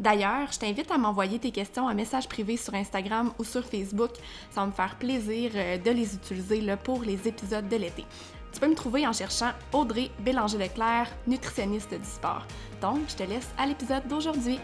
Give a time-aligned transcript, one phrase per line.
[0.00, 4.12] D'ailleurs, je t'invite à m'envoyer tes questions en message privé sur Instagram ou sur Facebook.
[4.50, 8.06] Ça va me faire plaisir euh, de les utiliser pour les épisodes de l'été.
[8.50, 12.46] Tu peux me trouver en cherchant Audrey Bélanger-Leclerc, nutritionniste du sport.
[12.80, 14.58] Donc, je te laisse à l'épisode d'aujourd'hui.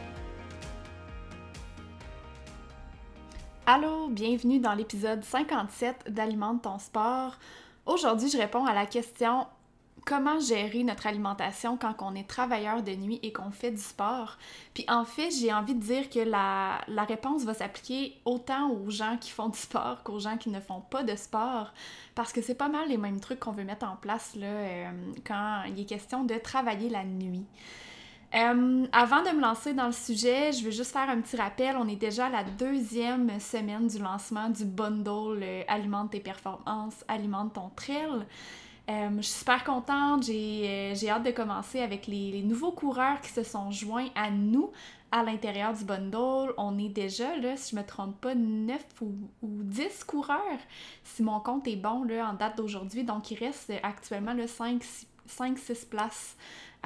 [3.66, 7.36] Allô, bienvenue dans l'épisode 57 d'Alimente ton sport.
[7.84, 9.46] Aujourd'hui, je réponds à la question
[10.06, 14.38] comment gérer notre alimentation quand on est travailleur de nuit et qu'on fait du sport.
[14.72, 19.18] Puis en fait, j'ai envie de dire que la, réponse va s'appliquer autant aux gens
[19.20, 21.74] qui font du sport qu'aux gens qui ne font pas de sport,
[22.14, 24.90] parce que c'est pas mal les mêmes trucs qu'on veut mettre en place euh,
[25.26, 27.44] quand il est question de travailler la nuit.
[28.34, 31.76] Euh, avant de me lancer dans le sujet, je veux juste faire un petit rappel.
[31.76, 37.54] On est déjà la deuxième semaine du lancement du bundle euh, Alimente tes performances, Alimente
[37.54, 38.26] ton trail.
[38.88, 43.30] Euh, je suis super contente, j'ai euh, hâte de commencer avec les, nouveaux coureurs qui
[43.30, 44.70] se sont joints à nous
[45.10, 46.54] à l'intérieur du bundle.
[46.56, 50.60] On est déjà, là, si je me trompe pas, 9 ou, ou 10 coureurs,
[51.02, 53.02] si mon compte est bon là, en date d'aujourd'hui.
[53.02, 56.36] Donc, il reste actuellement 5-6 places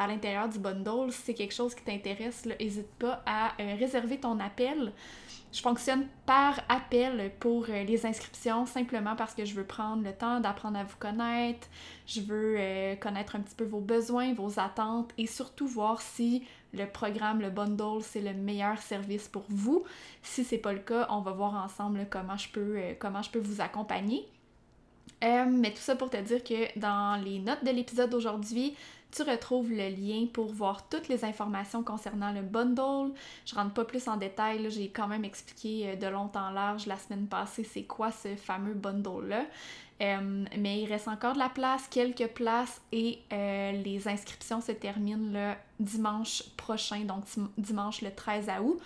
[0.01, 1.13] à l'intérieur du bundle.
[1.13, 4.93] Si c'est quelque chose qui t'intéresse, n'hésite pas à euh, réserver ton appel.
[5.53, 10.13] Je fonctionne par appel pour euh, les inscriptions, simplement parce que je veux prendre le
[10.13, 11.67] temps d'apprendre à vous connaître,
[12.07, 16.45] je veux euh, connaître un petit peu vos besoins, vos attentes et surtout voir si
[16.73, 19.83] le programme, le bundle, c'est le meilleur service pour vous.
[20.23, 23.31] Si c'est pas le cas, on va voir ensemble comment je peux, euh, comment je
[23.31, 24.25] peux vous accompagner.
[25.21, 28.77] mais tout ça pour te dire que dans les notes de l'épisode d'aujourd'hui,
[29.13, 33.13] tu retrouves le lien pour voir toutes les informations concernant le bundle.
[33.47, 36.87] Je rentre pas plus en détail, j'ai quand même expliqué euh, de long en large
[36.87, 39.45] la semaine passée c'est quoi ce fameux bundle-là.
[40.03, 44.73] Euh, mais il reste encore de la place, quelques places et euh, les inscriptions se
[44.73, 47.25] terminent le dimanche prochain, donc
[47.59, 48.81] dimanche le 13 août.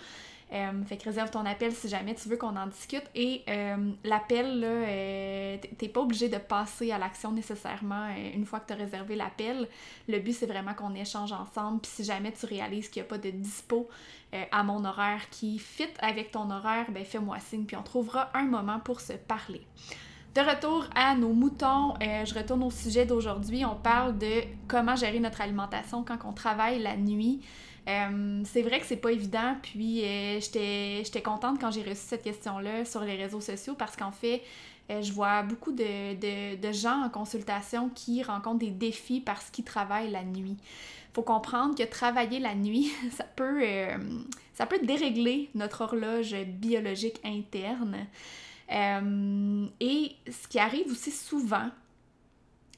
[0.53, 3.03] Euh, fait que réserve ton appel si jamais tu veux qu'on en discute.
[3.15, 8.59] Et euh, l'appel, là, euh, t'es pas obligé de passer à l'action nécessairement une fois
[8.59, 9.67] que tu as réservé l'appel.
[10.07, 11.81] Le but, c'est vraiment qu'on échange ensemble.
[11.81, 13.89] Puis si jamais tu réalises qu'il n'y a pas de dispo
[14.51, 17.65] à mon horaire qui fit avec ton horaire, ben fais-moi signe.
[17.65, 19.61] Puis on trouvera un moment pour se parler.
[20.35, 23.63] De retour à nos moutons, je retourne au sujet d'aujourd'hui.
[23.63, 27.39] On parle de comment gérer notre alimentation quand on travaille la nuit.
[27.87, 32.23] Euh, c'est vrai que c'est pas évident, puis euh, j'étais contente quand j'ai reçu cette
[32.23, 34.41] question-là sur les réseaux sociaux parce qu'en fait,
[34.91, 40.11] euh, je vois beaucoup de, gens en consultation qui rencontrent des défis parce qu'ils travaillent
[40.11, 40.57] la nuit.
[41.13, 43.97] faut comprendre que travailler la nuit, ça peut, euh,
[44.53, 48.07] ça peut dérégler notre horloge biologique interne.
[48.71, 51.69] Euh, et ce qui arrive aussi souvent,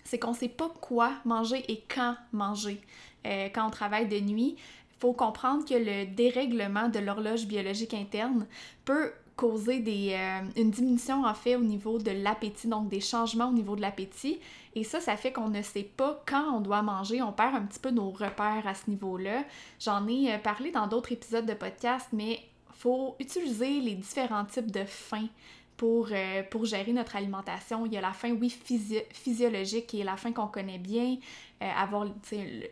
[0.04, 2.81] c'est qu'on ne sait pas quoi manger et quand manger
[3.25, 4.56] euh, quand on travaille de nuit.
[4.57, 8.48] Il faut comprendre que le dérèglement de l'horloge biologique interne
[8.84, 13.50] peut causer des, euh, une diminution en fait au niveau de l'appétit, donc des changements
[13.50, 14.39] au niveau de l'appétit.
[14.74, 17.62] Et ça, ça fait qu'on ne sait pas quand on doit manger, on perd un
[17.62, 19.44] petit peu nos repères à ce niveau-là.
[19.80, 22.39] J'en ai parlé dans d'autres épisodes de podcast, mais
[22.78, 25.28] faut utiliser les différents types de faim
[25.77, 27.85] pour, euh, pour gérer notre alimentation.
[27.85, 31.18] Il y a la faim, oui, physiologique qui est la faim qu'on connaît bien,
[31.62, 32.07] euh, avoir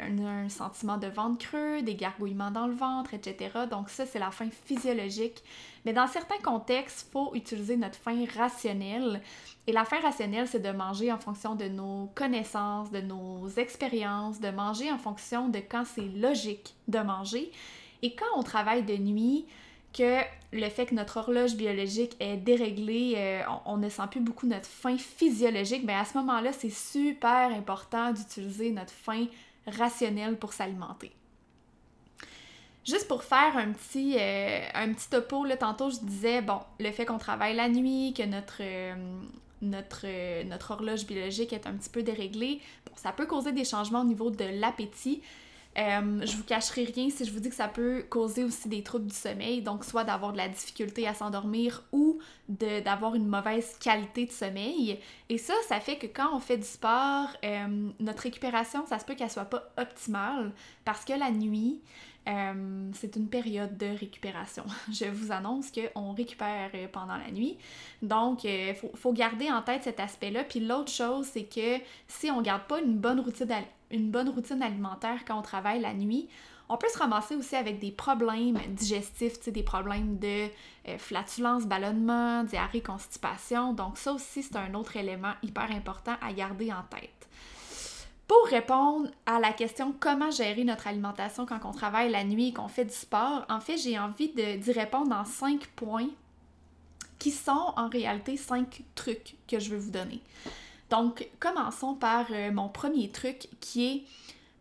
[0.02, 3.52] un, sentiment de ventre creux, des gargouillements dans le ventre, etc.
[3.70, 5.44] Donc ça, c'est la faim physiologique.
[5.86, 9.22] Mais dans certains contextes, il faut utiliser notre faim rationnelle.
[9.68, 14.40] Et la faim rationnelle, c'est de manger en fonction de nos connaissances, de nos expériences,
[14.40, 17.52] de manger en fonction de quand c'est logique de manger.
[18.02, 19.46] Et quand on travaille de nuit,
[19.96, 20.22] que
[20.52, 24.68] le fait que notre horloge biologique est déréglée, euh, on, ne sent plus beaucoup notre
[24.68, 29.28] faim physiologique, bien à ce moment-là, c'est super important d'utiliser notre faim
[29.68, 31.12] rationnelle pour s'alimenter.
[32.86, 37.06] Juste pour faire un petit, euh, un petit topo, tantôt je disais, bon, le fait
[37.06, 38.94] qu'on travaille la nuit, que notre, euh,
[39.62, 44.02] notre, notre horloge biologique est un petit peu déréglée, bon, ça peut causer des changements
[44.02, 45.24] au niveau de l'appétit.
[45.78, 48.82] Euh, je vous cacherai rien si je vous dis que ça peut causer aussi des
[48.82, 53.76] troubles du sommeil, donc soit d'avoir de la difficulté à s'endormir ou d'avoir une mauvaise
[53.80, 55.00] qualité de sommeil.
[55.30, 59.06] Et ça, ça fait que quand on fait du sport, euh, notre récupération, ça se
[59.06, 60.54] peut qu'elle soit pas optimale
[60.86, 61.82] parce que la nuit,
[62.28, 64.64] euh, c'est une période de récupération.
[64.92, 67.58] Je vous annonce qu'on récupère pendant la nuit.
[68.02, 70.44] Donc, il faut, garder en tête cet aspect-là.
[70.44, 73.54] Puis l'autre chose, c'est que si on garde pas une bonne routine
[73.92, 76.28] une bonne routine alimentaire quand on travaille la nuit,
[76.70, 80.48] on peut se ramasser aussi avec des problèmes digestifs, des problèmes de
[80.88, 83.74] euh, flatulence, ballonnement, diarrhée, constipation.
[83.74, 87.12] Donc ça aussi, c'est un autre élément hyper important à garder en tête.
[88.28, 92.54] Pour répondre à la question comment gérer notre alimentation quand on travaille la nuit et
[92.54, 96.10] qu'on fait du sport, en fait, j'ai envie d'y répondre en cinq points
[97.20, 100.22] qui sont en réalité cinq trucs que je veux vous donner.
[100.90, 104.04] Donc, commençons par euh, mon premier truc qui est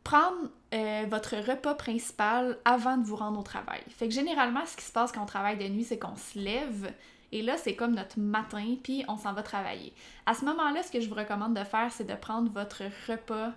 [0.05, 3.81] prendre euh, votre repas principal avant de vous rendre au travail.
[3.89, 6.39] Fait que généralement, ce qui se passe quand on travaille de nuit, c'est qu'on se
[6.39, 6.93] lève
[7.35, 9.93] et là, c'est comme notre matin, puis on s'en va travailler.
[10.25, 13.53] À ce moment-là, ce que je vous recommande de faire, c'est de prendre votre repas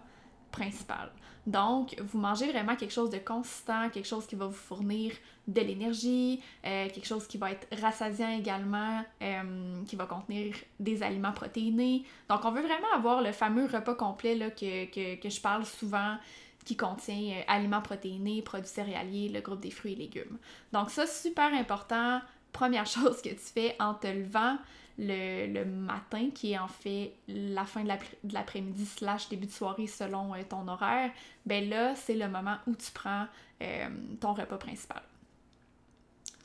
[0.51, 1.12] principal.
[1.45, 5.13] Donc, vous mangez vraiment quelque chose de consistant, quelque chose qui va vous fournir
[5.47, 11.03] de l'énergie, euh, quelque chose qui va être rassasiant également, euh, qui va contenir des
[11.03, 12.03] aliments protéinés.
[12.29, 14.59] Donc, on veut vraiment avoir le fameux repas complet là, que,
[15.29, 16.18] je parle souvent,
[16.65, 20.39] qui contient euh, aliments protéinés, produits céréaliers, le groupe des fruits et légumes.
[20.74, 22.21] Donc, ça, super important.
[22.54, 24.58] Première chose que tu fais en te levant,
[25.00, 30.34] le, matin, qui est en fait la fin de l'après-midi slash début de soirée selon
[30.34, 31.12] euh, ton horaire,
[31.46, 33.28] ben là, c'est le moment où tu prends
[33.62, 33.90] euh,
[34.20, 35.02] ton repas principal.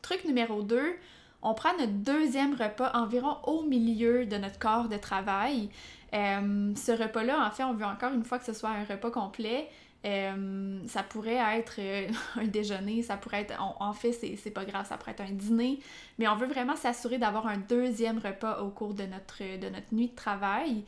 [0.02, 0.96] Truc numéro 2,
[1.42, 5.70] on prend notre deuxième repas environ au milieu de notre corps de travail.
[6.14, 9.10] Euh, ce repas-là, en fait, on veut encore une fois que ce soit un repas
[9.10, 9.68] complet.
[10.04, 13.54] Euh, ça pourrait être euh, un déjeuner, ça pourrait être.
[13.60, 15.78] en fait, c'est pas grave, ça pourrait être un dîner,
[16.18, 19.94] mais on veut vraiment s'assurer d'avoir un deuxième repas au cours de notre, de notre
[19.94, 20.84] nuit de travail.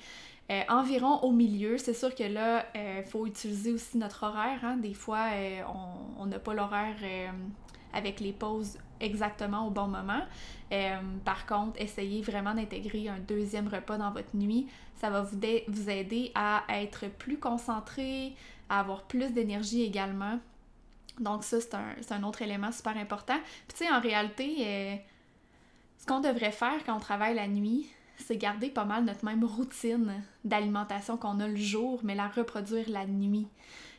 [0.50, 4.58] Euh, environ au milieu, c'est sûr que là, il faut utiliser aussi notre horaire.
[4.62, 4.76] Hein.
[4.76, 5.28] Des fois,
[6.18, 6.96] on n'a pas l'horaire
[7.94, 10.20] avec les pauses exactement au bon moment.
[11.24, 14.66] par contre, essayez vraiment d'intégrer un deuxième repas dans votre nuit.
[14.96, 18.34] Ça va vous, vous aider à être plus concentré,
[18.68, 20.38] à avoir plus d'énergie également.
[21.20, 23.38] Donc ça, c'est un, autre élément super important.
[23.68, 24.96] Puis tu sais, en réalité, euh,
[25.98, 29.44] ce qu'on devrait faire quand on travaille la nuit, c'est garder pas mal notre même
[29.44, 33.46] routine d'alimentation qu'on a le jour, mais la reproduire la nuit.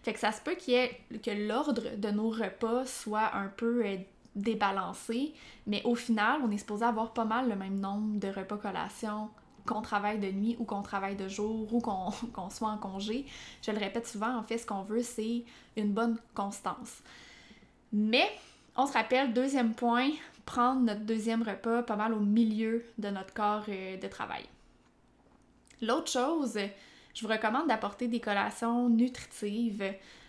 [0.03, 3.98] Fait que ça se peut que l'ordre de nos repas soit un peu euh,
[4.36, 5.34] débalancé,
[5.67, 9.29] mais au final, on est supposé avoir pas mal le même nombre de repas collations
[9.65, 11.79] qu'on travaille de nuit ou qu'on travaille de jour ou
[12.34, 13.25] qu'on soit en congé.
[13.62, 15.43] Je le répète souvent, en fait, ce qu'on veut, c'est
[15.75, 17.01] une bonne constance.
[17.91, 18.29] Mais,
[18.75, 20.10] on se rappelle, deuxième point,
[20.45, 24.43] prendre notre deuxième repas pas mal au milieu de notre corps euh, de travail.
[25.81, 26.57] L'autre chose,
[27.13, 29.84] je vous recommande d'apporter des collations nutritives,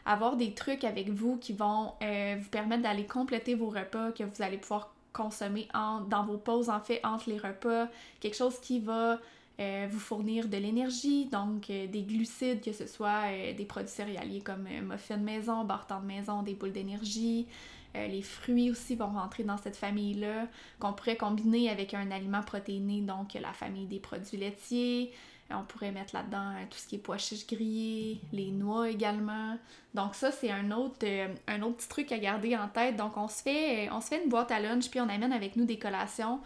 [0.05, 4.25] avoir des trucs avec vous qui vont euh, vous permettre d'aller compléter vos repas, que
[4.25, 7.89] vous allez pouvoir consommer en, dans vos pauses en fait entre les repas,
[8.21, 9.19] quelque chose qui va
[9.59, 13.91] euh, vous fournir de l'énergie, donc euh, des glucides, que ce soit euh, des produits
[13.91, 17.47] céréaliers comme muffins de maison, bartons de maison, des boules d'énergie.
[17.95, 23.01] les fruits aussi vont rentrer dans cette famille-là, qu'on pourrait combiner avec un aliment protéiné,
[23.01, 25.13] donc la famille des produits laitiers.
[25.51, 29.57] On pourrait mettre là-dedans tout ce qui est pois chiches grillés, les noix également.
[29.95, 31.07] Donc ça, c'est un autre,
[31.47, 32.97] un autre petit truc à garder en tête.
[32.97, 35.55] Donc on se fait, on se fait une boîte à lunch, puis on amène avec
[35.57, 36.41] nous des collations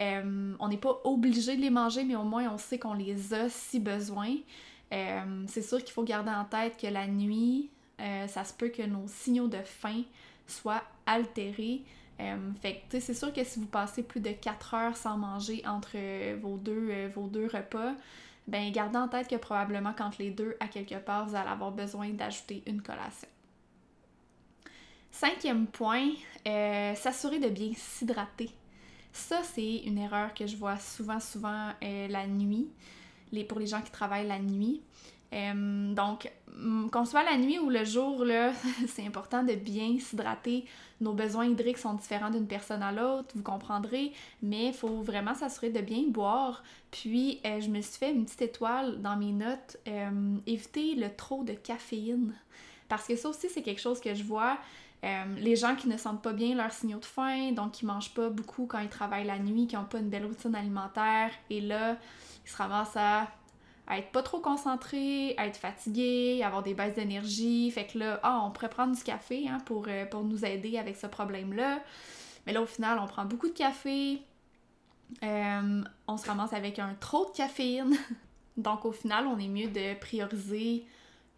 [0.00, 3.32] euh, on n'est pas obligé de les manger, mais au moins on sait qu'on les
[3.34, 4.34] a si besoin.
[4.92, 7.70] Euh, c'est sûr qu'il faut garder en tête que la nuit,
[8.00, 10.02] euh, ça se peut que nos signaux de faim
[10.46, 11.82] soient altérés.
[12.60, 15.96] fait que c'est sûr que si vous passez plus de 4 heures sans manger entre
[16.36, 17.94] vos deux, vos deux repas,
[18.46, 21.72] ben gardez en tête que probablement quand les deux à quelque part, vous allez avoir
[21.72, 23.28] besoin d'ajouter une collation.
[25.10, 26.10] Cinquième point,
[26.44, 28.50] s'assurer de bien s'hydrater
[29.16, 32.68] ça, c'est une erreur que je vois souvent, souvent euh, la nuit,
[33.48, 34.82] pour les gens qui travaillent la nuit.
[35.32, 36.30] Donc,
[36.90, 38.24] qu'on soit la nuit ou le jour,
[38.88, 40.64] c'est important de bien s'hydrater.
[41.00, 45.34] Nos besoins hydriques sont différents d'une personne à l'autre, vous comprendrez, mais il faut vraiment
[45.34, 46.62] s'assurer de bien boire.
[46.90, 49.76] Puis, euh, je me suis fait une petite étoile dans mes notes,
[50.46, 52.34] éviter le trop de caféine.
[52.88, 54.58] Parce que ça aussi, c'est quelque chose que je vois.
[55.36, 58.28] Les gens qui ne sentent pas bien leurs signaux de faim, donc qui mangent pas
[58.28, 61.96] beaucoup quand ils travaillent la nuit, qui n'ont pas une belle routine alimentaire, et là,
[62.44, 63.28] ils se ramassent à,
[63.90, 67.70] être pas trop concentrés, à être fatigués, avoir des baisses d'énergie.
[67.70, 70.78] Fait que là, ah, on pourrait prendre du café hein, pour, euh, pour nous aider
[70.78, 71.80] avec ce problème-là.
[72.46, 74.20] Mais là, au final, on prend beaucoup de café.
[75.22, 77.96] Euh, on se ramasse avec un trop de caféine.
[78.56, 80.84] donc, au final, on est mieux de prioriser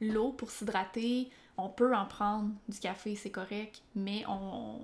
[0.00, 4.80] l'eau pour s'hydrater, on peut en prendre du café, c'est correct, mais on,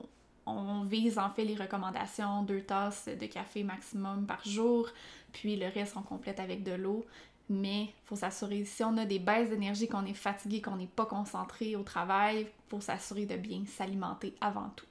[0.85, 4.88] vise en fait les recommandations, deux tasses de café maximum par jour,
[5.33, 7.04] puis le reste on complète avec de l'eau.
[7.50, 10.86] Mais il faut s'assurer, si on a des baisses d'énergie, qu'on est fatigué, qu'on n'est
[10.86, 14.86] pas concentré au travail, il faut s'assurer de bien s'alimenter avant tout.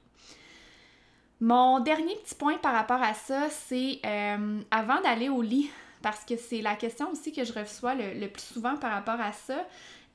[1.40, 5.68] Mon dernier petit point par rapport à ça, c'est euh, avant d'aller au lit,
[6.00, 9.32] parce que c'est la question aussi que je reçois le plus souvent par rapport à
[9.32, 9.66] ça.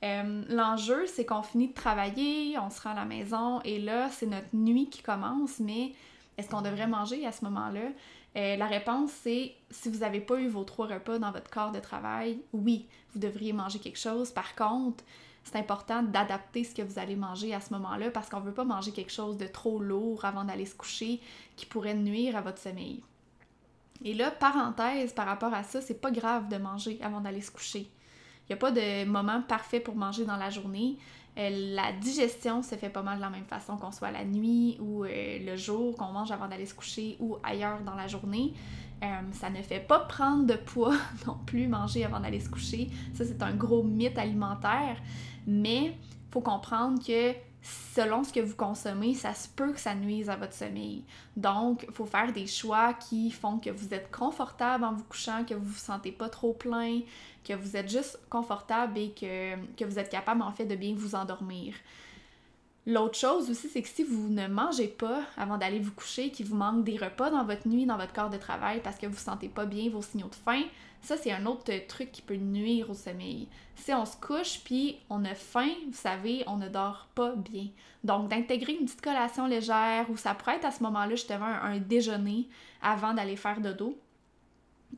[0.02, 4.08] Euh, l'enjeu, c'est qu'on finit de travailler, on se rend à la maison et là,
[4.10, 5.92] c'est notre nuit qui commence, mais
[6.38, 7.90] est-ce qu'on devrait manger à ce moment-là?
[8.36, 11.72] Euh, la réponse, c'est si vous n'avez pas eu vos trois repas dans votre corps
[11.72, 14.30] de travail, oui, vous devriez manger quelque chose.
[14.30, 15.02] Par contre,
[15.44, 18.54] c'est important d'adapter ce que vous allez manger à ce moment-là parce qu'on ne veut
[18.54, 21.20] pas manger quelque chose de trop lourd avant d'aller se coucher
[21.56, 23.02] qui pourrait nuire à votre sommeil.
[24.04, 27.50] Et là, parenthèse par rapport à ça, c'est pas grave de manger avant d'aller se
[27.50, 27.90] coucher.
[28.48, 30.96] Il n'y a pas de moment parfait pour manger dans la journée.
[31.38, 34.76] Euh, la digestion se fait pas mal de la même façon qu'on soit la nuit
[34.80, 38.52] ou euh, le jour, qu'on mange avant d'aller se coucher ou ailleurs dans la journée.
[39.02, 40.96] Euh, ça ne fait pas prendre de poids
[41.26, 42.90] non plus manger avant d'aller se coucher.
[43.14, 44.96] Ça, c'est un gros mythe alimentaire.
[45.46, 45.96] Mais
[46.30, 50.36] faut comprendre que selon ce que vous consommez, ça se peut que ça nuise à
[50.36, 51.04] votre sommeil.
[51.36, 55.44] Donc, il faut faire des choix qui font que vous êtes confortable en vous couchant,
[55.44, 57.00] que vous vous sentez pas trop plein,
[57.44, 60.94] que vous êtes juste confortable et que, que vous êtes capable en fait de bien
[60.96, 61.74] vous endormir.
[62.86, 66.46] L'autre chose aussi, c'est que si vous ne mangez pas avant d'aller vous coucher, qu'il
[66.46, 69.12] vous manque des repas dans votre nuit, dans votre corps de travail parce que vous
[69.12, 70.62] ne sentez pas bien vos signaux de faim,
[71.02, 73.48] ça c'est un autre truc qui peut nuire au sommeil.
[73.76, 77.68] Si on se couche puis on a faim, vous savez, on ne dort pas bien.
[78.04, 81.74] Donc d'intégrer une petite collation légère ou ça pourrait être à ce moment-là justement un,
[81.74, 82.48] un déjeuner
[82.82, 83.98] avant d'aller faire dodo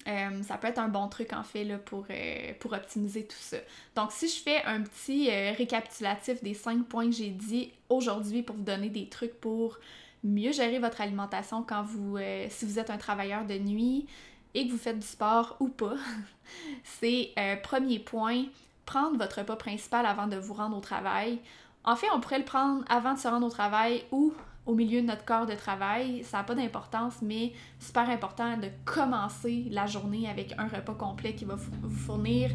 [0.09, 3.59] euh, ça peut être un bon truc en fait là, pour, euh, optimiser tout ça.
[3.95, 8.43] Donc si je fais un petit euh, récapitulatif des cinq points que j'ai dit aujourd'hui
[8.43, 9.79] pour vous donner des trucs pour
[10.25, 12.17] mieux gérer votre alimentation quand vous
[12.49, 14.07] si vous êtes un travailleur de nuit
[14.55, 15.97] et que vous faites du sport ou pas,
[16.85, 17.33] c'est
[17.63, 18.45] premier point,
[18.87, 21.39] prendre votre repas principal avant de vous rendre au travail.
[21.85, 24.33] En fait, on pourrait le prendre avant de se rendre au travail ou
[24.67, 26.23] au milieu de notre corps de travail.
[26.25, 31.35] Ça n'a pas d'importance, mais super important de commencer la journée avec un repas complet
[31.35, 32.51] qui va vous fournir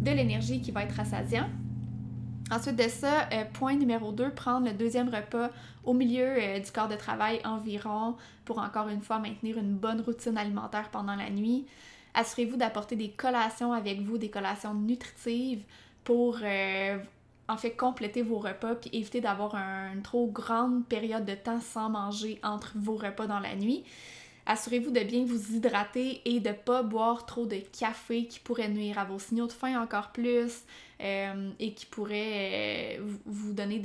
[0.00, 1.48] de l'énergie qui va être rassasiant.
[2.50, 5.50] Ensuite de ça, euh, point numéro 2, prendre le deuxième repas
[5.84, 10.00] au milieu euh, du corps de travail environ pour encore une fois maintenir une bonne
[10.00, 11.66] routine alimentaire pendant la nuit.
[12.14, 15.62] Assurez-vous d'apporter des collations avec vous, des collations nutritives
[16.02, 16.98] pour euh,
[17.48, 21.88] en fait compléter vos repas puis éviter d'avoir une trop grande période de temps sans
[21.88, 23.84] manger entre vos repas dans la nuit.
[24.46, 28.68] Assurez-vous de bien vous hydrater et de ne pas boire trop de café qui pourrait
[28.68, 30.64] nuire à vos signaux de faim encore plus
[31.00, 33.78] euh, et qui pourrait euh, vous donner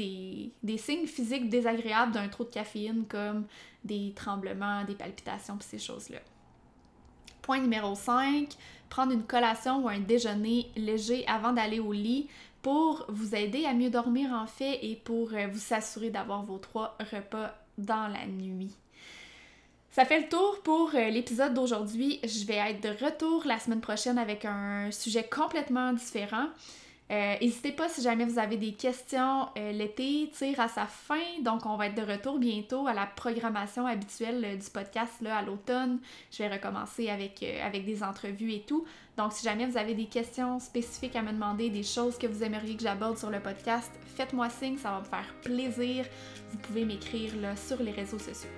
[0.63, 3.45] des, signes physiques désagréables d'un trop de caféine comme
[3.83, 6.19] des tremblements, des palpitations, ces choses-là.
[7.41, 8.49] Point numéro 5,
[8.89, 12.27] prendre une collation ou un déjeuner léger avant d'aller au lit
[12.61, 16.57] pour vous aider à mieux dormir en fait et pour euh, vous s'assurer d'avoir vos
[16.57, 18.75] trois repas dans la nuit.
[19.95, 22.19] Ça fait le tour pour euh, l'épisode d'aujourd'hui.
[22.21, 26.47] Je vais être de retour la semaine prochaine avec un sujet complètement différent.
[27.11, 29.47] Euh, n'hésitez pas si jamais vous avez des questions.
[29.57, 33.05] Euh, l'été tire à sa fin, donc on va être de retour bientôt à la
[33.05, 35.99] programmation habituelle du podcast là, à l'automne.
[36.29, 38.83] Je vais recommencer avec, avec des entrevues et tout.
[39.17, 42.43] Donc si jamais vous avez des questions spécifiques à me demander, des choses que vous
[42.43, 46.05] aimeriez que j'aborde sur le podcast, faites-moi signe, ça va me faire plaisir.
[46.51, 48.49] Vous pouvez m'écrire sur les réseaux sociaux.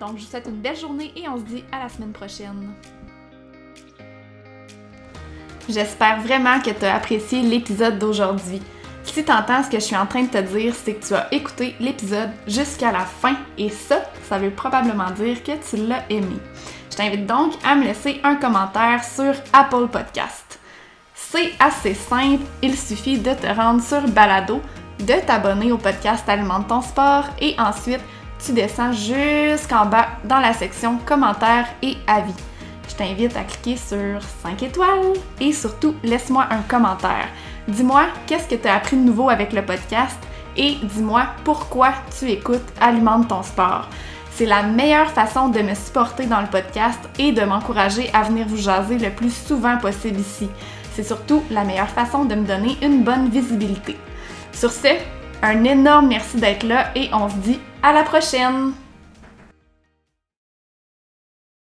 [0.00, 2.74] Donc, je vous souhaite une belle journée et on se dit à la semaine prochaine.
[5.68, 8.60] J'espère vraiment que tu as apprécié l'épisode d'aujourd'hui.
[9.04, 11.14] Si tu entends ce que je suis en train de te dire, c'est que tu
[11.14, 16.04] as écouté l'épisode jusqu'à la fin et ça, ça veut probablement dire que tu l'as
[16.10, 16.36] aimé.
[17.00, 20.60] T'invite donc à me laisser un commentaire sur Apple Podcast.
[21.14, 24.60] C'est assez simple, il suffit de te rendre sur Balado,
[24.98, 28.02] de t'abonner au podcast Alimente ton sport et ensuite
[28.44, 32.34] tu descends jusqu'en bas dans la section commentaires et avis.
[32.86, 37.28] Je t'invite à cliquer sur 5 étoiles et surtout laisse-moi un commentaire.
[37.66, 40.18] Dis-moi qu'est-ce que tu as appris de nouveau avec le podcast
[40.54, 43.88] et dis-moi pourquoi tu écoutes Alimente ton sport.
[44.40, 48.46] C'est la meilleure façon de me supporter dans le podcast et de m'encourager à venir
[48.48, 50.48] vous jaser le plus souvent possible ici.
[50.94, 53.98] C'est surtout la meilleure façon de me donner une bonne visibilité.
[54.54, 54.96] Sur ce,
[55.42, 58.72] un énorme merci d'être là et on se dit à la prochaine!